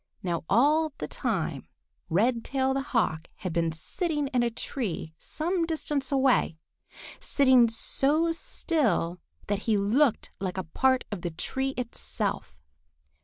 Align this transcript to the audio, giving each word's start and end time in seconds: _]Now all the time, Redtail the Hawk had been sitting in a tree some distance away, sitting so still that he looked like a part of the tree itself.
_]Now 0.23 0.43
all 0.49 0.93
the 0.97 1.07
time, 1.07 1.67
Redtail 2.09 2.73
the 2.73 2.81
Hawk 2.81 3.27
had 3.35 3.53
been 3.53 3.71
sitting 3.71 4.29
in 4.29 4.41
a 4.41 4.49
tree 4.49 5.13
some 5.19 5.63
distance 5.63 6.11
away, 6.11 6.57
sitting 7.19 7.69
so 7.69 8.31
still 8.31 9.19
that 9.45 9.59
he 9.69 9.77
looked 9.77 10.31
like 10.39 10.57
a 10.57 10.63
part 10.63 11.05
of 11.11 11.21
the 11.21 11.29
tree 11.29 11.75
itself. 11.77 12.57